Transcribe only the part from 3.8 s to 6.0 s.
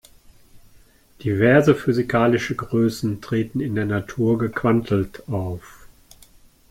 Natur gequantelt auf.